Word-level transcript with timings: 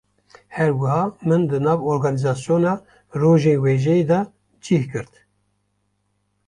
Her 0.55 0.71
wiha, 0.83 1.01
min 1.27 1.41
di 1.51 1.59
nav 1.65 1.79
organîzasyona 1.93 2.73
Rojên 3.21 3.61
Wêjeyê 3.63 3.97
de 4.09 4.19
cih 4.63 4.85
girt 4.91 5.13